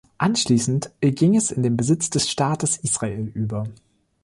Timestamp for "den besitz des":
1.61-2.27